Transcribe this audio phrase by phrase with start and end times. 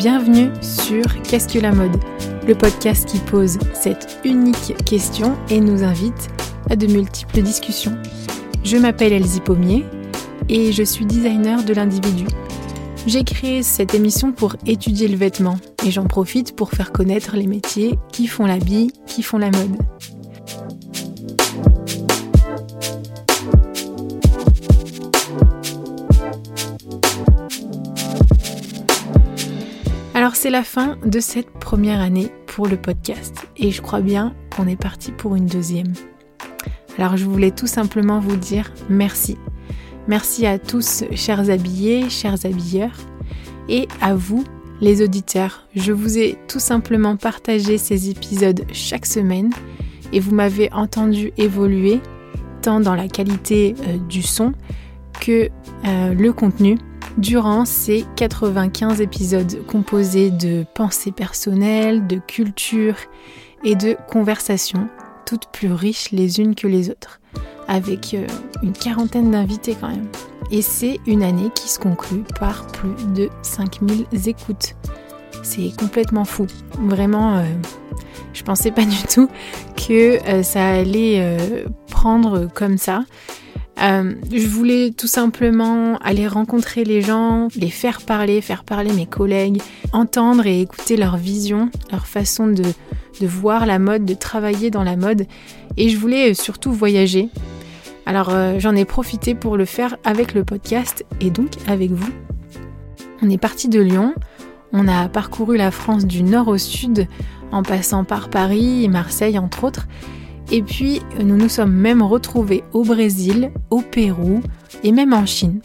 [0.00, 1.94] Bienvenue sur Qu'est-ce que la mode?
[2.48, 6.30] Le podcast qui pose cette unique question et nous invite
[6.70, 7.92] à de multiples discussions.
[8.64, 9.84] Je m'appelle Elsie Pommier
[10.48, 12.24] et je suis designer de l'individu.
[13.06, 17.46] J'ai créé cette émission pour étudier le vêtement et j'en profite pour faire connaître les
[17.46, 19.76] métiers qui font l'habit, qui font la mode.
[30.42, 34.66] C'est la fin de cette première année pour le podcast et je crois bien qu'on
[34.66, 35.92] est parti pour une deuxième.
[36.96, 39.36] Alors je voulais tout simplement vous dire merci.
[40.08, 42.96] Merci à tous, chers habillés, chers habilleurs,
[43.68, 44.42] et à vous,
[44.80, 45.68] les auditeurs.
[45.76, 49.50] Je vous ai tout simplement partagé ces épisodes chaque semaine
[50.10, 52.00] et vous m'avez entendu évoluer
[52.62, 54.52] tant dans la qualité euh, du son
[55.20, 55.50] que
[55.84, 56.78] euh, le contenu
[57.18, 62.96] durant ces 95 épisodes composés de pensées personnelles, de culture
[63.64, 64.88] et de conversations,
[65.26, 67.20] toutes plus riches les unes que les autres,
[67.68, 68.26] avec euh,
[68.62, 70.08] une quarantaine d'invités quand même.
[70.50, 74.74] Et c'est une année qui se conclut par plus de 5000 écoutes.
[75.42, 76.46] C'est complètement fou.
[76.80, 77.44] Vraiment, euh,
[78.32, 79.28] je pensais pas du tout
[79.76, 83.04] que euh, ça allait prendre comme ça.
[83.82, 89.06] Euh, je voulais tout simplement aller rencontrer les gens, les faire parler, faire parler mes
[89.06, 92.64] collègues, entendre et écouter leur vision, leur façon de,
[93.22, 95.26] voir la mode, de travailler dans la mode.
[95.76, 97.28] Et je voulais surtout voyager.
[98.06, 102.12] Alors euh, j'en ai profité pour le faire avec le podcast et donc avec vous.
[103.22, 104.14] On est parti de Lyon,
[104.72, 107.06] on a parcouru la France du nord au sud
[107.52, 109.86] en passant par Paris et Marseille entre autres.
[110.52, 114.40] Et puis, nous nous sommes même retrouvés au Brésil, au Pérou
[114.82, 115.60] et même en Chine.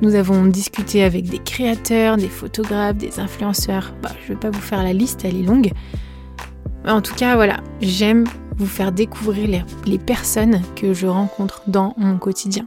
[0.00, 3.94] Nous avons discuté avec des créateurs, des photographes, des influenceurs.
[4.02, 5.72] Bah, je ne vais pas vous faire la liste, elle est longue.
[6.86, 8.24] En tout cas, voilà, j'aime
[8.56, 12.66] vous faire découvrir les, personnes que je rencontre dans mon quotidien.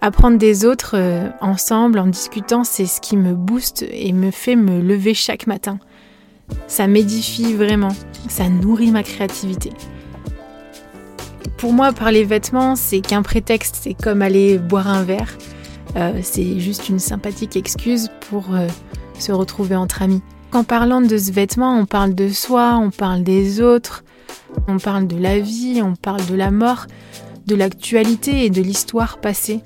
[0.00, 4.56] Apprendre des autres euh, ensemble, en discutant, c'est ce qui me booste et me fait
[4.56, 5.78] me lever chaque matin.
[6.66, 7.94] Ça m'édifie vraiment,
[8.28, 9.70] ça nourrit ma créativité.
[11.60, 15.36] Pour moi, parler vêtements, c'est qu'un prétexte, c'est comme aller boire un verre.
[15.94, 18.66] Euh, c'est juste une sympathique excuse pour euh,
[19.18, 20.22] se retrouver entre amis.
[20.52, 24.04] En parlant de ce vêtement, on parle de soi, on parle des autres,
[24.68, 26.86] on parle de la vie, on parle de la mort,
[27.46, 29.60] de l'actualité et de l'histoire passée.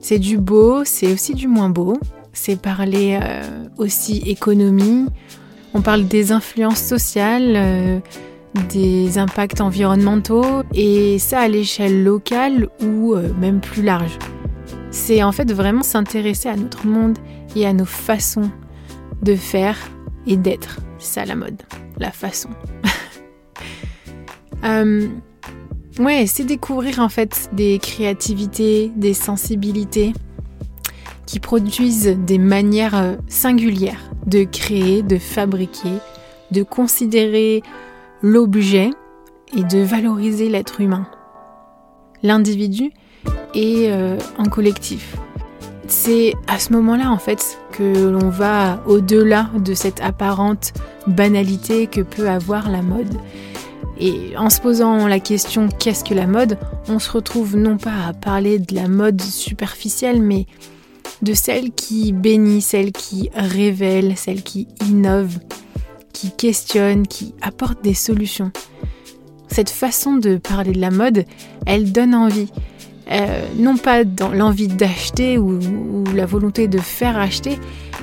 [0.00, 1.98] C'est du beau, c'est aussi du moins beau.
[2.32, 5.06] C'est parler euh, aussi économie.
[5.74, 8.02] On parle des influences sociales,
[8.68, 14.18] des impacts environnementaux et ça à l'échelle locale ou euh, même plus large.
[14.90, 17.18] C'est en fait vraiment s'intéresser à notre monde
[17.54, 18.50] et à nos façons
[19.22, 19.76] de faire
[20.26, 20.80] et d'être.
[20.98, 21.62] C'est ça la mode,
[21.98, 22.50] la façon.
[24.64, 25.06] Euh,
[26.00, 30.12] ouais, c'est découvrir en fait des créativités, des sensibilités
[31.26, 35.92] qui produisent des manières euh, singulières de créer, de fabriquer,
[36.50, 37.62] de considérer
[38.26, 38.90] l'objet
[39.56, 41.06] et de valoriser l'être humain,
[42.24, 42.90] l'individu
[43.54, 45.16] et euh, en collectif.
[45.86, 50.72] C'est à ce moment-là en fait que l'on va au-delà de cette apparente
[51.06, 53.14] banalité que peut avoir la mode.
[54.00, 56.58] Et en se posant la question qu'est-ce que la mode,
[56.88, 60.46] on se retrouve non pas à parler de la mode superficielle, mais
[61.22, 65.38] de celle qui bénit, celle qui révèle, celle qui innove,
[66.16, 68.50] qui questionne, qui apporte des solutions.
[69.48, 71.26] Cette façon de parler de la mode,
[71.66, 72.50] elle donne envie.
[73.12, 75.58] Euh, non pas dans l'envie d'acheter ou,
[76.14, 77.58] la volonté de faire acheter,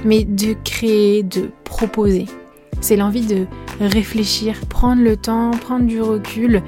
[0.05, 2.27] mais de créer, de proposer.
[2.81, 3.47] C'est l'envie de
[3.79, 6.61] réfléchir, prendre le temps, prendre du recul.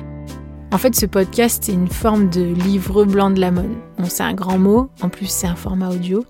[0.73, 3.69] En fait, ce podcast, c'est une forme de livre blanc de la mode.
[3.99, 6.25] Bon, c'est un grand mot, en plus c'est un format audio,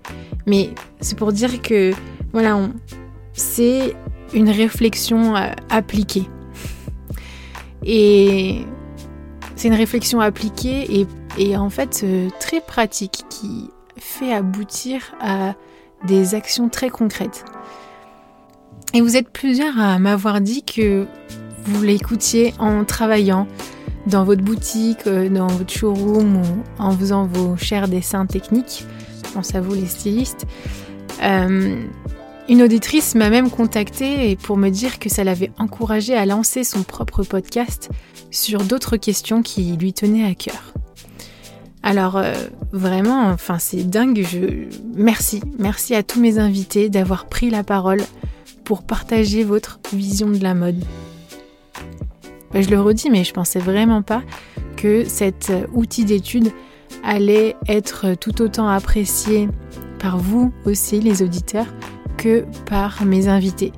[0.45, 1.94] mais c'est pour dire que,
[2.33, 2.59] voilà,
[3.33, 3.95] c'est
[4.33, 6.27] une réflexion euh, appliquée.
[7.83, 8.62] Et
[9.56, 11.07] c'est une réflexion appliquée
[11.38, 15.54] et, en fait euh, très pratique qui fait aboutir à
[16.07, 17.45] des actions très concrètes.
[18.94, 21.06] Et vous êtes plusieurs à m'avoir dit que
[21.63, 23.48] vous l'écoutiez en travaillant
[24.07, 26.44] dans votre boutique, euh, dans votre showroom ou
[26.80, 28.86] en faisant vos chers dessins techniques.
[29.25, 30.45] Je pense à vous les stylistes.
[32.47, 36.83] Une auditrice m'a même contactée pour me dire que ça l'avait encouragée à lancer son
[36.83, 37.89] propre podcast
[38.30, 40.74] sur d'autres questions qui lui tenaient à cœur.
[41.81, 42.33] Alors euh,
[42.71, 44.24] vraiment, enfin c'est dingue.
[44.30, 44.68] Je...
[44.95, 48.03] Merci, merci à tous mes invités d'avoir pris la parole
[48.63, 50.83] pour partager votre vision de la mode.
[52.53, 54.21] Bah, je le redis, mais je pensais vraiment pas
[54.77, 56.51] que cet outil d'étude
[57.03, 59.50] allait être tout autant apprécié
[60.00, 61.68] par vous aussi, les auditeurs,
[62.17, 63.71] que par mes invités.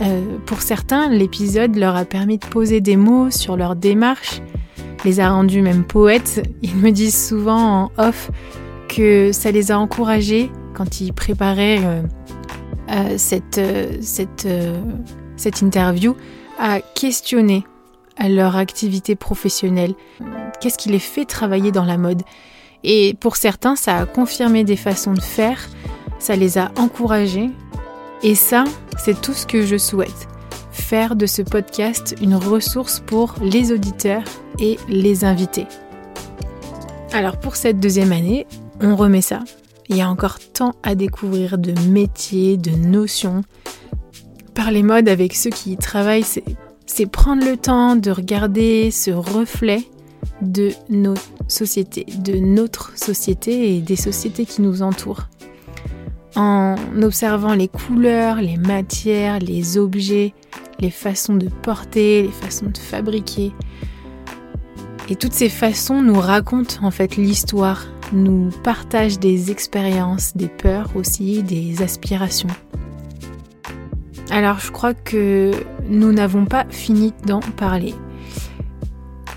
[0.00, 4.40] Euh, pour certains, l'épisode leur a permis de poser des mots sur leur démarche,
[5.04, 6.48] les a rendus même poètes.
[6.62, 8.30] Ils me disent souvent en off
[8.88, 12.02] que ça les a encouragés quand ils préparaient euh,
[12.90, 13.60] euh, cette,
[14.00, 14.48] cette,
[15.36, 16.16] cette interview
[16.58, 17.64] à questionner
[18.20, 19.94] leur activité professionnelle.
[20.60, 22.22] Qu'est-ce qui les fait travailler dans la mode?
[22.84, 25.68] Et pour certains, ça a confirmé des façons de faire,
[26.18, 27.50] ça les a encouragés.
[28.24, 28.64] Et ça,
[28.98, 30.28] c'est tout ce que je souhaite.
[30.70, 34.22] Faire de ce podcast une ressource pour les auditeurs
[34.60, 35.66] et les invités.
[37.12, 38.46] Alors pour cette deuxième année,
[38.80, 39.40] on remet ça.
[39.88, 43.42] Il y a encore tant à découvrir de métiers, de notions.
[44.54, 46.24] Parler mode avec ceux qui y travaillent,
[46.86, 49.82] c'est prendre le temps de regarder ce reflet
[50.40, 51.14] de nos
[51.48, 55.26] sociétés, de notre société et des sociétés qui nous entourent
[56.36, 60.34] en observant les couleurs, les matières, les objets,
[60.80, 63.52] les façons de porter, les façons de fabriquer.
[65.08, 70.88] Et toutes ces façons nous racontent en fait l'histoire, nous partagent des expériences, des peurs
[70.94, 72.48] aussi, des aspirations.
[74.30, 75.50] Alors je crois que
[75.88, 77.94] nous n'avons pas fini d'en parler.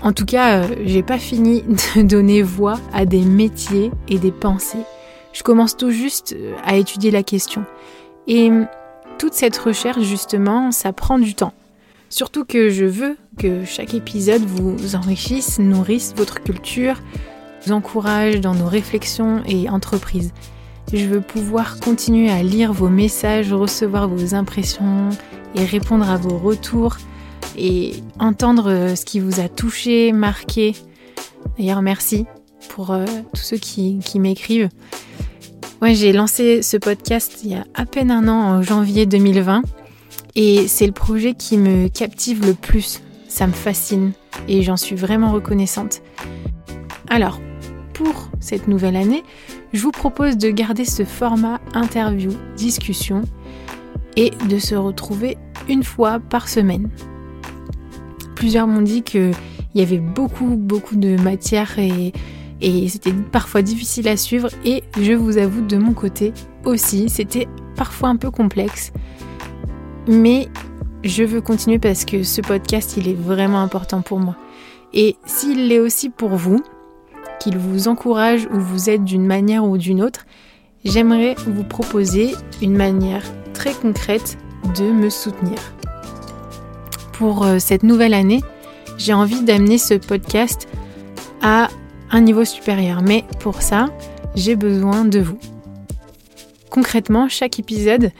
[0.02, 1.62] En tout cas, euh, j'ai pas fini
[1.96, 4.84] de donner voix à des métiers et des pensées
[5.36, 7.66] je commence tout juste euh, à étudier la question.
[8.26, 8.66] Et hum,
[9.18, 11.52] toute cette recherche, justement, ça prend du temps.
[12.08, 17.02] Surtout que je veux que chaque épisode vous enrichisse, nourrisse votre culture,
[17.64, 20.32] vous encourage dans nos réflexions et entreprises.
[20.92, 25.10] Je veux pouvoir continuer à lire vos messages, recevoir vos impressions
[25.54, 26.96] et répondre à vos retours
[27.58, 30.74] et entendre euh, ce qui vous a touché, marqué.
[31.58, 32.24] D'ailleurs, merci
[32.70, 33.04] pour euh,
[33.34, 34.70] tous ceux qui, qui m'écrivent.
[35.82, 39.62] Ouais, j'ai lancé ce podcast il y a à peine un an, en janvier 2020,
[40.34, 43.02] et c'est le projet qui me captive le plus.
[43.28, 44.12] Ça me fascine
[44.48, 46.00] et j'en suis vraiment reconnaissante.
[47.08, 47.40] Alors,
[47.92, 49.22] pour cette nouvelle année,
[49.74, 53.22] je vous propose de garder ce format interview, discussion
[54.16, 55.36] et de se retrouver
[55.68, 56.88] une fois par semaine.
[58.34, 59.34] Plusieurs m'ont dit qu'il
[59.74, 62.14] y avait beaucoup, beaucoup de matière et
[62.60, 66.32] et c'était parfois difficile à suivre et je vous avoue de mon côté
[66.64, 68.92] aussi, c'était parfois un peu complexe.
[70.08, 70.48] Mais
[71.04, 74.36] je veux continuer parce que ce podcast, il est vraiment important pour moi.
[74.92, 76.62] Et s'il l'est aussi pour vous,
[77.40, 80.26] qu'il vous encourage ou vous aide d'une manière ou d'une autre,
[80.84, 84.38] j'aimerais vous proposer une manière très concrète
[84.78, 85.58] de me soutenir.
[87.12, 88.42] Pour euh, cette nouvelle année,
[88.98, 90.68] j'ai envie d'amener ce podcast
[91.42, 91.68] à
[92.10, 93.02] un niveau supérieur.
[93.02, 93.88] Mais pour ça,
[94.34, 95.38] j'ai besoin de vous.
[96.70, 98.10] Concrètement, chaque épisode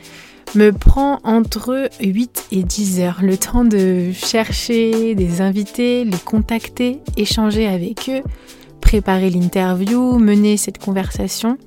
[0.55, 7.01] me prend entre 8 et 10 heures, le temps de chercher des invités, les contacter,
[7.17, 8.23] échanger avec eux,
[8.81, 11.59] préparer l'interview, mener cette conversation,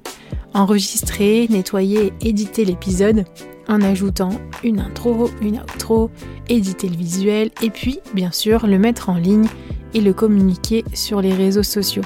[0.54, 3.26] enregistrer, nettoyer et éditer l'épisode
[3.68, 4.32] en ajoutant
[4.64, 6.10] une intro, une outro,
[6.48, 9.48] éditer le visuel et puis bien sûr le mettre en ligne
[9.94, 12.04] et le communiquer sur les réseaux sociaux.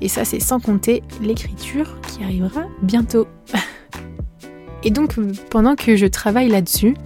[0.00, 3.26] Et ça, c'est sans compter l'écriture qui arrivera bientôt.
[4.82, 5.14] et donc,
[5.50, 6.96] pendant que je travaille là-dessus,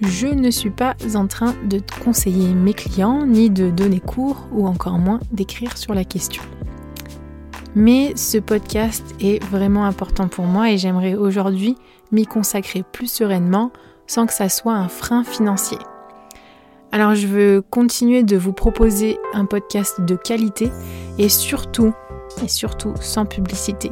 [0.00, 4.66] je ne suis pas en train de conseiller mes clients, ni de donner cours, ou
[4.66, 6.42] encore moins d'écrire sur la question.
[7.74, 11.76] Mais ce podcast est vraiment important pour moi et j'aimerais aujourd'hui
[12.12, 13.72] m'y consacrer plus sereinement
[14.06, 15.78] sans que ça soit un frein financier.
[16.92, 20.70] Alors je veux continuer de vous proposer un podcast de qualité
[21.18, 21.92] et surtout,
[22.48, 23.90] surtout sans publicité.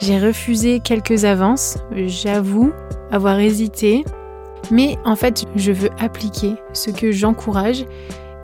[0.00, 2.72] J'ai refusé quelques avances, j'avoue
[3.10, 4.04] avoir hésité,
[4.70, 7.84] mais en fait je veux appliquer ce que j'encourage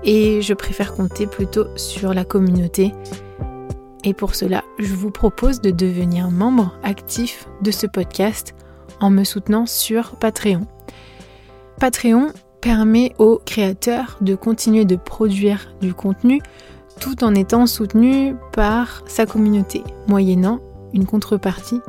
[0.02, 2.92] et je préfère compter plutôt sur la communauté.
[4.02, 8.54] Et pour cela, je vous propose de devenir membre actif de ce podcast
[9.00, 10.66] en me soutenant sur Patreon.
[11.80, 12.32] Patreon,
[12.64, 16.40] permet aux créateurs de continuer de produire du contenu
[17.00, 20.60] tout en étant soutenu par sa communauté, moyennant
[20.92, 21.80] une contrepartie.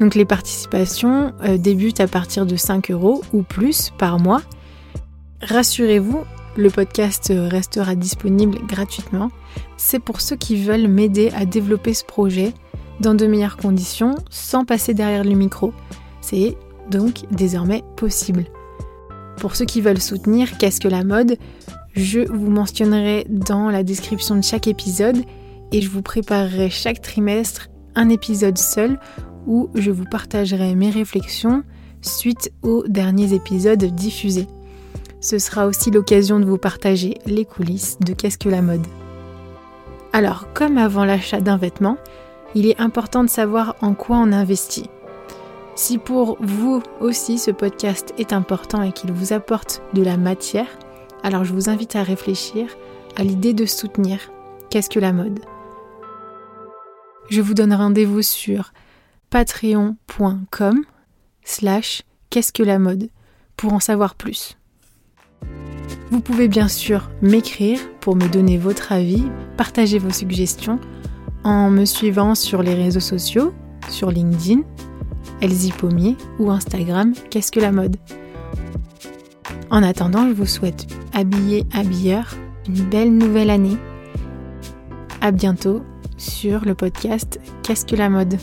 [0.00, 4.42] Donc les participations euh, débutent à partir de 5 euros ou plus par mois.
[5.42, 6.20] Rassurez-vous,
[6.56, 9.30] le podcast restera disponible gratuitement.
[9.76, 12.52] C'est pour ceux qui veulent m'aider à développer ce projet
[13.00, 15.72] dans de meilleures conditions sans passer derrière le micro.
[16.20, 16.56] C'est
[16.90, 18.46] donc désormais possible.
[19.38, 21.36] Pour ceux qui veulent soutenir Qu'est-ce que la mode?
[21.96, 25.16] Je vous mentionnerai dans la description de chaque épisode
[25.72, 29.00] et je vous préparerai chaque trimestre un épisode seul
[29.46, 31.62] où je vous partagerai mes réflexions
[32.02, 34.46] suite aux derniers épisodes diffusés.
[35.22, 38.86] Ce sera aussi l'occasion de vous partager les coulisses de Qu'est-ce que la mode?
[40.12, 41.96] Alors, comme avant l'achat d'un vêtement,
[42.54, 44.90] il est important de savoir en quoi on investit.
[45.76, 50.68] Si pour vous aussi ce podcast est important et qu'il vous apporte de la matière,
[51.26, 52.68] alors je vous invite à réfléchir
[53.16, 54.30] à l'idée de soutenir
[54.70, 55.40] Qu'est-ce que la mode?
[57.28, 58.72] Je vous donne rendez-vous sur
[59.30, 60.84] patreon.com
[61.44, 63.08] slash qu'est-ce que la mode?
[63.56, 64.58] pour en savoir plus.
[66.10, 69.24] Vous pouvez bien sûr m'écrire pour me donner votre avis,
[69.56, 70.78] partager vos suggestions
[71.42, 73.54] en me suivant sur les réseaux sociaux,
[73.88, 74.60] sur LinkedIn,
[75.40, 77.96] Elsie Pommier ou Instagram Qu'est-ce que la mode?
[79.70, 82.34] En attendant, je vous souhaite, habillé, habilleur,
[82.68, 83.76] une belle nouvelle année.
[85.20, 85.82] À bientôt
[86.16, 88.36] sur le podcast Qu'est-ce que la mode